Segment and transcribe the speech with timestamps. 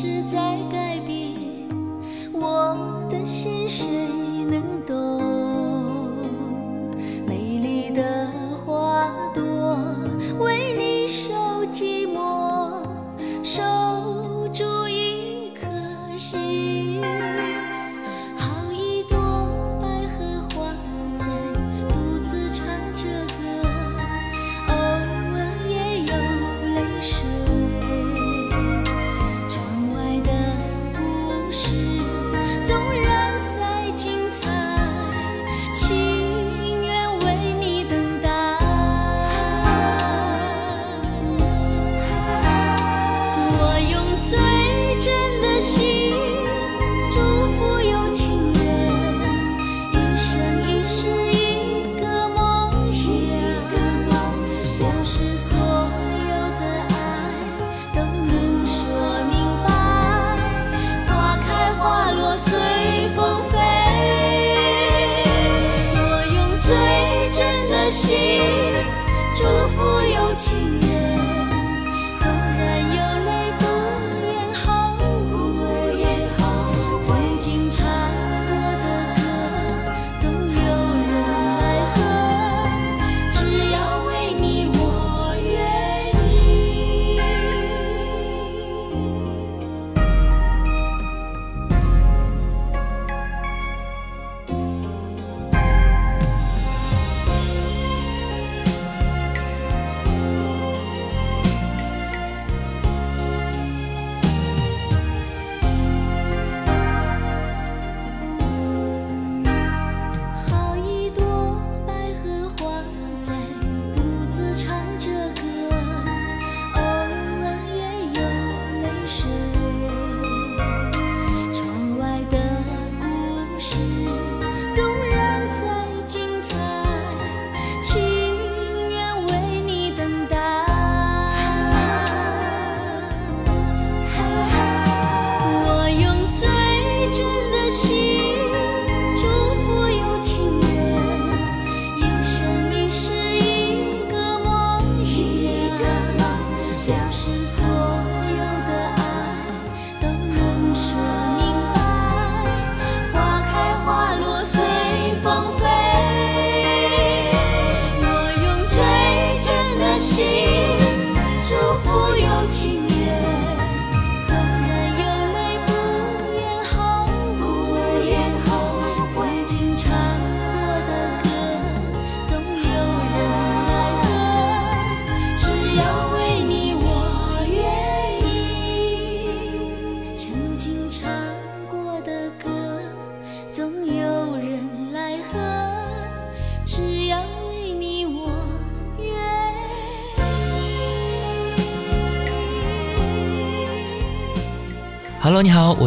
[0.00, 1.34] 是在改变
[2.32, 4.17] 我的心事。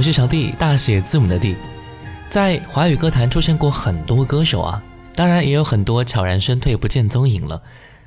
[0.01, 1.55] 我是小弟，大写字母的弟。
[2.27, 4.81] 在华语歌坛出现过很多歌手啊，
[5.13, 7.61] 当然也有很多悄然身退，不见踪影了。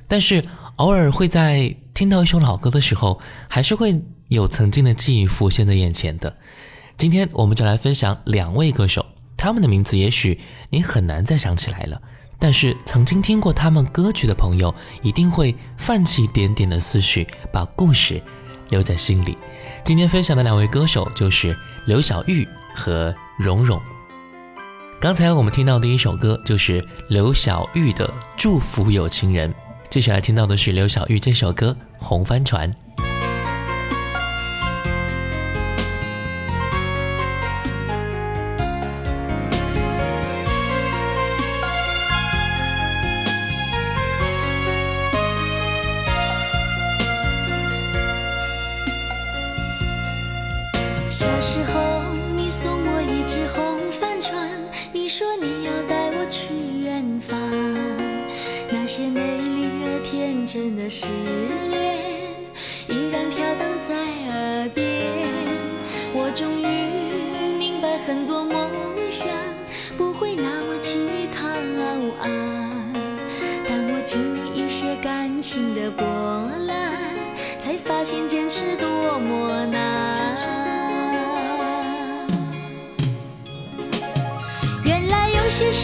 [0.05, 0.43] 但是
[0.75, 6.35] 偶尔会在听到一首老歌的时候，还是会有曾经的记忆浮现在眼前的。
[6.97, 9.05] 今天我们就来分享两位歌手，
[9.37, 10.37] 他们的名字也许
[10.71, 12.01] 你很难再想起来了，
[12.37, 18.21] 但是曾经听过他们歌曲的朋友，一定会泛起点点的思绪，把故事
[18.67, 19.37] 留在心里。
[19.85, 21.55] 今天分享的两位歌手就是
[21.85, 23.79] 刘晓玉和蓉蓉。
[24.99, 29.47] 刚才我们听到的一首歌就是刘晓玉的《祝福有情人》，
[29.87, 32.67] 接下来听到的是刘晓玉这首歌《红帆船》。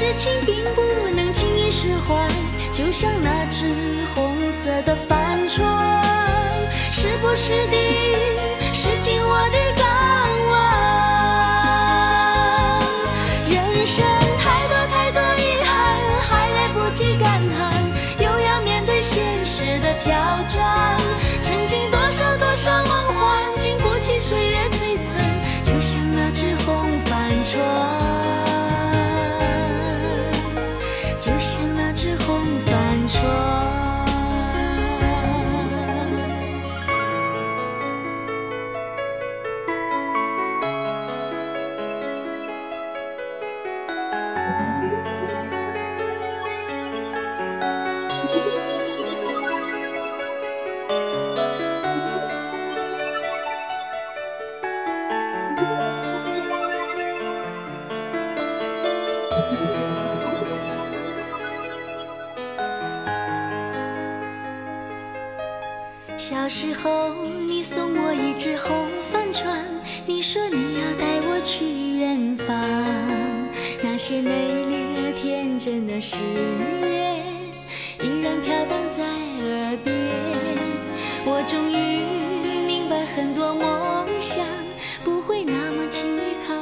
[0.02, 0.82] 事情并不
[1.16, 2.28] 能轻易释怀，
[2.74, 3.68] 就像那只
[4.16, 5.64] 红色的帆船，
[6.92, 7.78] 时不时地
[8.74, 9.86] 驶进我的港
[10.50, 10.52] 湾。
[13.46, 14.04] 人生
[14.40, 15.70] 太多太多遗憾，
[16.20, 17.72] 还来不及感叹，
[18.18, 20.12] 又要面对现实的挑
[20.48, 20.98] 战。
[21.42, 25.16] 曾经多少多少梦幻，经不起岁月摧残，
[25.64, 28.01] 就像那只红帆船。
[66.22, 69.60] 小时候，你送我一只红帆船，
[70.06, 71.66] 你说你要带我去
[71.98, 72.56] 远方。
[73.82, 76.18] 那些美丽而天真的誓
[76.84, 77.26] 言，
[78.04, 80.12] 依然飘荡在耳边。
[81.26, 82.04] 我终于
[82.68, 84.46] 明白，很多梦想
[85.04, 86.54] 不会那么轻易靠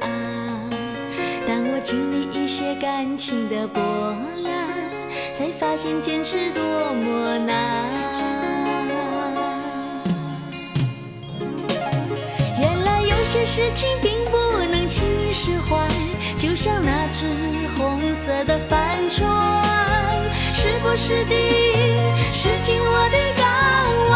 [0.00, 0.70] 岸。
[1.46, 3.82] 当我经历一些感情的波
[4.42, 4.90] 澜，
[5.36, 6.62] 才发现坚持多
[6.94, 7.86] 么难。
[13.50, 14.36] 事情并不
[14.70, 15.78] 能轻易释怀，
[16.36, 17.24] 就像那只
[17.78, 19.26] 红色的帆船，
[20.52, 21.96] 时不时地
[22.30, 23.46] 驶进我的港
[24.10, 24.14] 湾。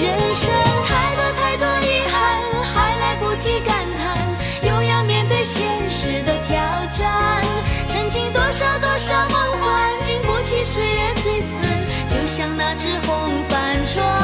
[0.00, 0.50] 人生
[0.88, 4.16] 太多太多遗憾，还来不及感叹，
[4.62, 6.56] 又要面对现实的挑
[6.90, 7.44] 战。
[7.86, 11.60] 曾经多少多少梦幻，经不起岁月摧残，
[12.08, 14.21] 就像那只红帆船。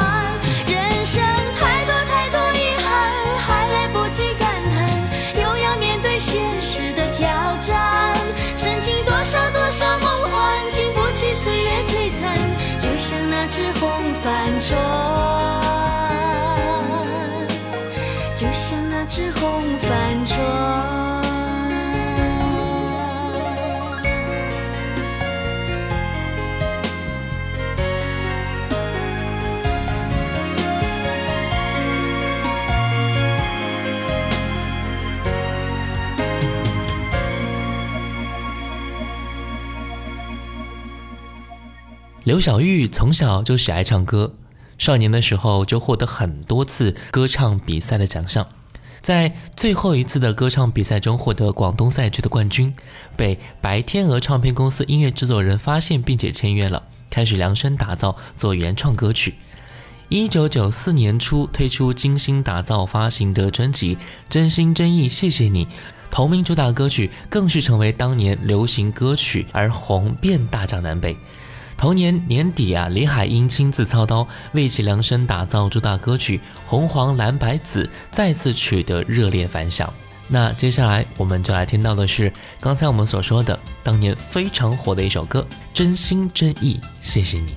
[42.29, 44.35] 刘晓玉从小就喜爱唱歌，
[44.77, 48.47] 少年的时候就获得很多次歌唱比赛的奖项，
[49.01, 52.71] 在最后一次的歌唱比赛中获得广东赛区的冠军，
[53.17, 59.33] 被白天鹅唱片公司音乐制作人发现并且签约了，开始量身打造做原创歌曲。
[60.09, 63.95] 一九九四年初推出精心打造发行的专辑
[64.29, 65.65] 《真心真意谢谢你》，
[66.11, 71.17] 同名主打歌曲更是成为当年流行歌曲而红遍大江南北。
[71.79, 79.91] 同年年底啊，李海英亲自操刀为其量身打造主打歌曲《红黄蓝白紫》，再次取得热烈反响。
[80.27, 85.39] 那接下来我们就来听到的是刚才我们所说的当年非常火的一首歌
[85.73, 87.51] 《真心真意谢谢你》。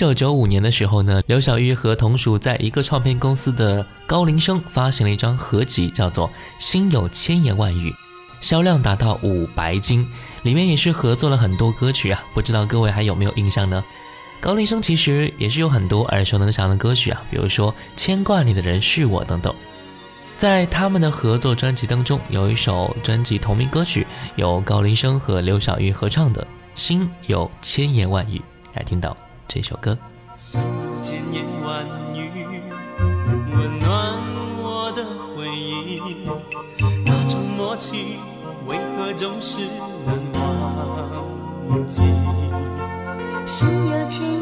[0.00, 6.26] 九九五年的时候呢，刘晓玉和同属在一个唱片公司的高林生发行了一张合集，叫做
[6.58, 7.90] 《心有千言万语》，
[8.40, 10.08] 销量达到五白金，
[10.42, 13.84] 里面也是合作了很多歌曲啊，不知道各位还有没有印象呢？
[14.40, 19.54] 高林生其实也是有很多耳熟能详的歌曲啊，比如说《牵挂你的人是我》等等。
[20.38, 26.42] 在他们的合作专辑当中，有一首专辑同名歌曲，由高林生和刘晓玉合唱的
[26.74, 28.38] 《心有千言万语》，
[28.74, 29.14] 来听到。
[29.52, 29.98] 这首歌。
[30.36, 32.62] 心有千言万语
[33.52, 34.16] 温暖
[34.62, 35.04] 我的
[35.34, 36.00] 回忆
[37.04, 38.20] 那种默契
[38.64, 39.58] 为何总是
[40.06, 42.00] 难忘记？
[43.44, 44.39] 心有千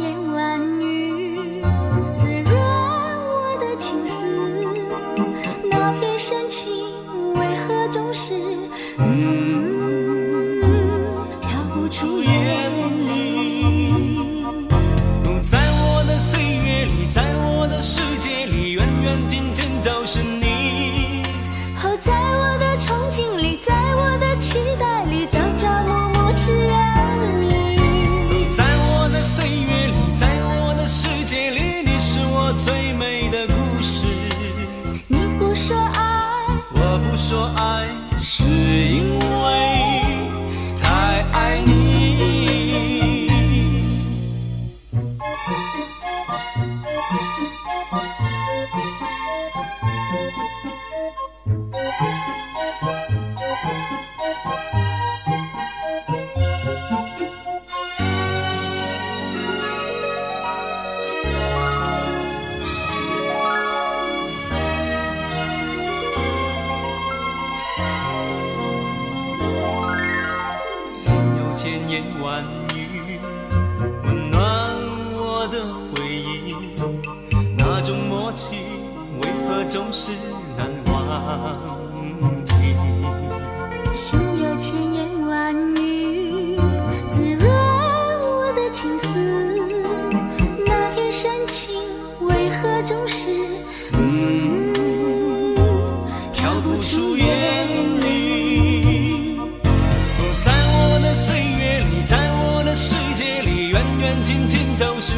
[104.80, 105.17] então se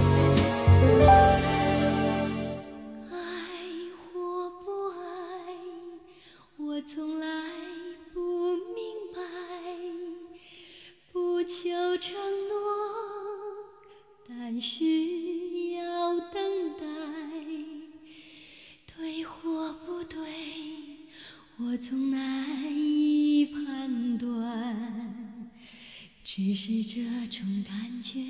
[26.33, 28.21] 只是这种感觉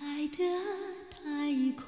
[0.00, 0.44] 来得
[1.10, 1.82] 太快。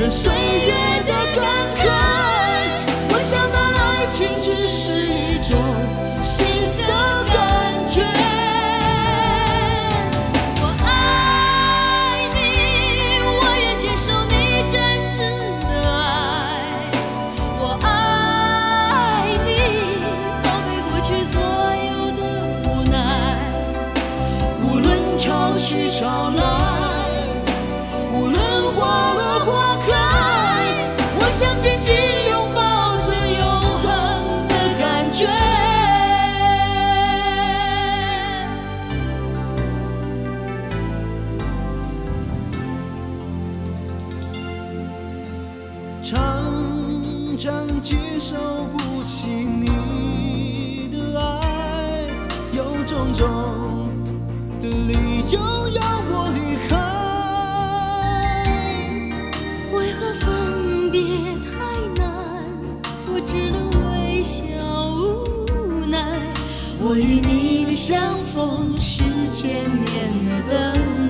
[0.00, 0.39] Los sueños.
[48.00, 48.36] 承受
[48.76, 52.06] 不起你的爱，
[52.52, 53.28] 有种种
[54.60, 54.92] 的理
[55.30, 56.70] 由要我离开。
[59.74, 60.98] 为何分别
[61.44, 61.50] 太
[61.96, 62.02] 难？
[63.06, 63.56] 我只能
[63.92, 64.40] 微笑
[64.96, 65.96] 无奈。
[66.82, 67.98] 我与你的相
[68.34, 69.88] 逢是千年
[70.46, 71.09] 的等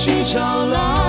[0.00, 0.99] 去找老。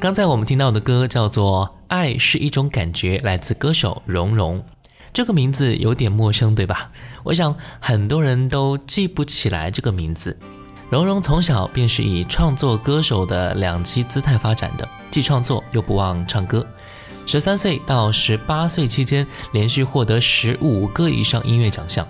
[0.00, 4.64] 刚才我们听到的歌叫做《爱是一种感觉》，来自歌手蓉蓉。
[5.12, 6.90] 这个名字有点陌生，对吧？
[7.22, 10.38] 我想很多人都记不起来这个名字。
[10.88, 16.66] 蓉蓉从小便是以创作歌手的两栖姿态发展的，既创作又不忘唱歌。
[17.26, 22.08] 十三岁到十八岁期间，连续获得十五个以上音乐奖项。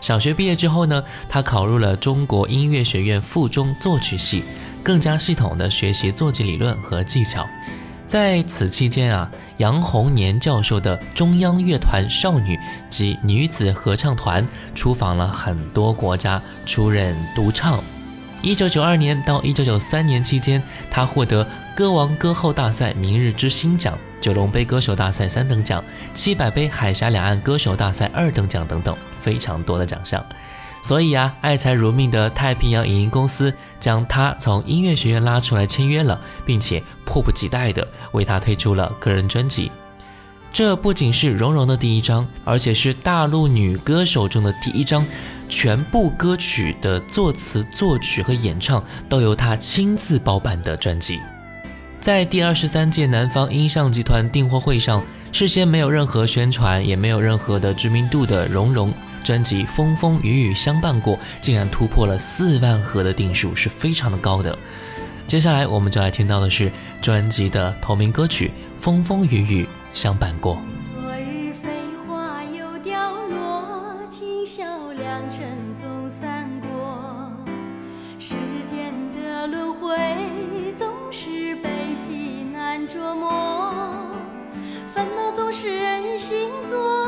[0.00, 4.44] 小学毕业之后呢，他考入了中国音乐学院附中作曲系。
[4.86, 7.44] 更加系统地学习作曲理论和技巧。
[8.06, 12.56] 在此期间啊，杨洪年教授的中央乐团少女
[12.88, 14.46] 及女子合唱团
[14.76, 17.82] 出访了很多国家，出任独唱。
[18.42, 21.44] 一九九二年到一九九三年期间，他获得
[21.74, 25.82] 歌王歌后大赛明日之星奖、九龙杯歌手大赛三等奖、
[26.14, 30.24] 七百杯海峡两岸歌手大赛二等奖等等，非常多的奖项。
[30.86, 39.72] 所以啊，爱财如命的太平洋影音公司将他从音乐学院拉出来签约了，并且迫不及待地为他推出了个人专辑。
[40.52, 45.04] 这不仅是蓉蓉的第一张，而且是大陆女歌手中的第一张，
[45.48, 51.18] 全部歌曲的作词、作曲和演唱都由她亲自包办的专辑。
[51.98, 58.94] 在第二十三届南方音像集团订货会上，事先没有任何宣传，也没有任何的知名度的蓉蓉。
[59.26, 64.56] 专辑《风风雨雨相伴过》竟然突破了四万盒的定数，是非常的高的。
[65.26, 66.70] 接下来我们就来听到的是
[67.02, 70.54] 专辑的同名歌曲《风风雨雨相伴过》。
[70.94, 71.68] 昨日飞
[72.06, 77.32] 花又掉落，今宵良辰总散过。
[78.20, 78.36] 世
[78.70, 79.96] 间的轮回
[80.78, 83.74] 总是悲喜难捉摸，
[84.94, 87.05] 烦恼总是人心作，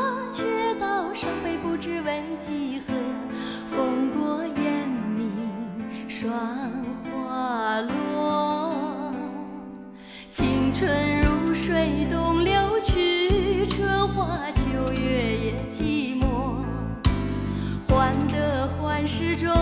[2.09, 2.95] 不知为几何。
[3.67, 5.31] 风过烟明
[6.09, 6.31] 霜
[7.05, 9.13] 花落，
[10.31, 10.91] 青春
[11.21, 16.65] 如水东流去，春花秋月也寂寞。
[17.89, 19.53] 患得患失中，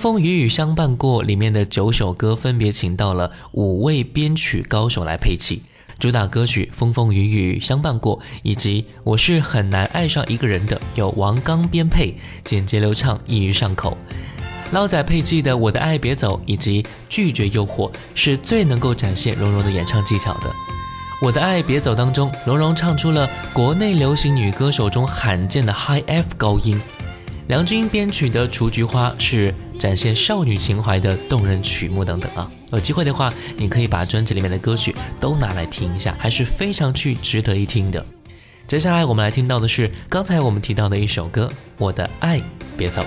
[0.00, 5.62] 风风雨雨相伴过里面的九首歌分别请到了五位编曲高手来配器，
[5.98, 13.94] 主打歌曲《风风雨雨相伴过》以及《我是很难爱上一个人的》由王刚编配，简洁流畅，易于上口。
[14.72, 20.48] 捞仔配器的《我的爱别走》以及《拒绝诱惑》是最能够展现蓉蓉的演唱技巧的。
[21.20, 26.80] 《我的爱别走》当中，蓉蓉唱出了国内流行女歌手中罕见的 High F 高音。
[27.50, 29.52] 梁军编曲的《雏菊花》是。
[29.76, 38.04] 展现少女情怀的动人曲目等等啊，有机会的话，你可以把专辑里面的歌曲都拿来听一下，还是非常去值得一听的。
[38.66, 42.42] 接下来我们来听到的是刚才我们提到的一首歌《我的爱
[42.76, 43.02] 别走》。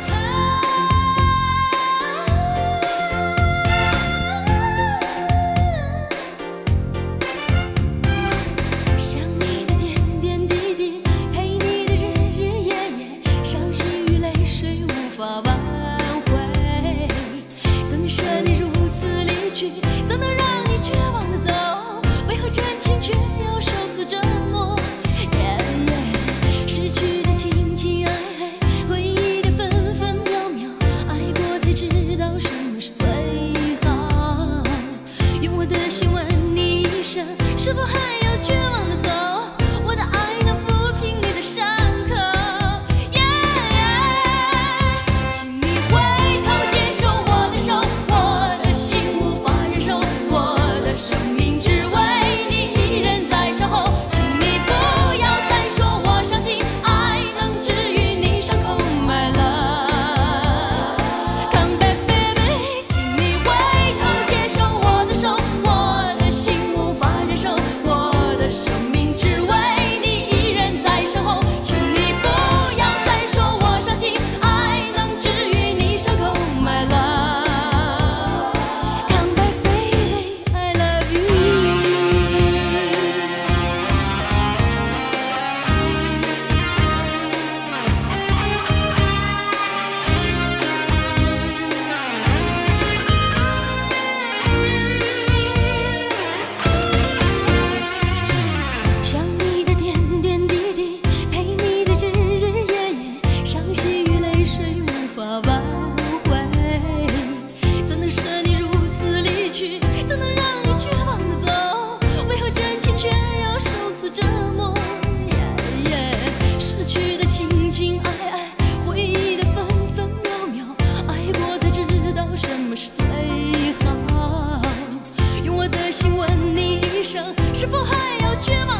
[127.83, 128.72] 还有绝望。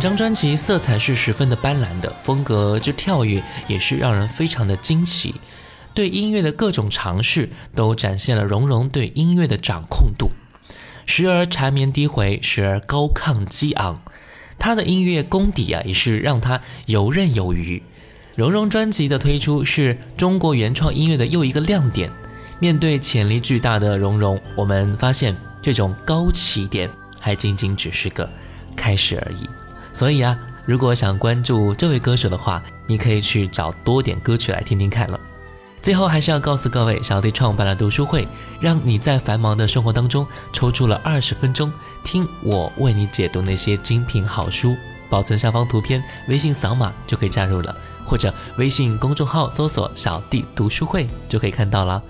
[0.00, 5.34] 整张专辑色彩是十分的斑斓的，风格之跳跃也是让人非常的惊奇。
[5.92, 10.30] 对音乐的各种尝试都展现了蓉蓉对音乐的掌控度，
[11.04, 14.00] 时而缠绵低回，时而高亢激昂。
[14.58, 17.82] 他的音乐功底啊，也是让他游刃有余。
[18.36, 22.10] 蓉蓉专辑的推出是中国原创音乐的又一个亮点。
[22.58, 26.88] 面对潜力巨大的蓉蓉，我们发现这种高起点
[27.20, 28.26] 还仅仅只是个
[28.74, 29.46] 开始而已。
[30.00, 30.34] 所以啊，
[30.66, 35.20] 如果想关注这位歌手的话，你可以去找多点歌曲来听听看了。
[35.82, 38.26] 最后还是要告诉各位，小弟创办了读书会，
[38.62, 41.70] 让你在繁忙的生活当中抽出了二十分钟，
[42.02, 44.74] 听我为你解读那些精品好书。
[45.10, 52.02] 保存下方图片，微信扫码就可以加入了，或者微信公众号搜索“小弟读书会”就可以看到了。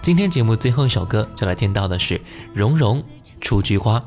[0.00, 2.18] 今天节目最后一首歌就来听到的是
[2.54, 3.02] 《蓉蓉
[3.40, 3.98] 雏菊花》。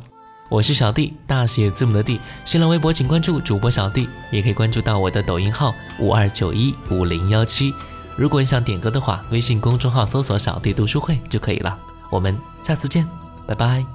[0.55, 2.17] 我是小弟，大写字母的弟。
[2.45, 7.73] 新浪微博请关注主播小弟，也可以关注到我的抖音号五二九一五零幺七。
[8.15, 11.77] 如果你想点歌的话，微信公众号搜索“小弟读书会”就可以了。
[12.09, 13.05] 我们下次见，
[13.45, 13.85] 拜拜。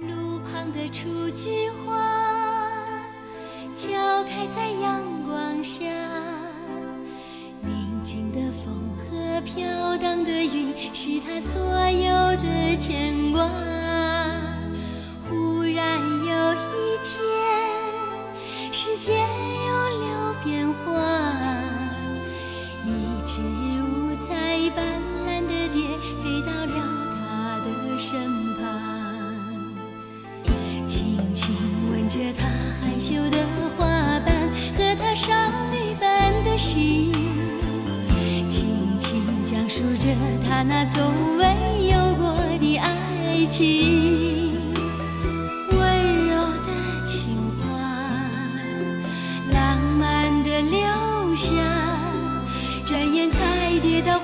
[0.00, 1.94] 路旁的雏菊花，
[3.76, 5.84] 悄开在阳光下。
[7.60, 13.46] 宁静的风和飘荡的云，是他所有的牵挂。
[33.08, 33.38] 羞的
[33.74, 33.86] 花
[34.20, 34.36] 瓣
[34.76, 35.32] 和她少
[35.72, 37.10] 女般的心，
[38.46, 40.08] 轻轻讲述着
[40.46, 41.44] 她那从未
[41.88, 44.52] 有过的爱情。
[45.70, 46.70] 温柔的
[47.06, 47.66] 情话，
[49.54, 51.54] 浪漫的留下。
[52.84, 54.20] 转眼才跌倒，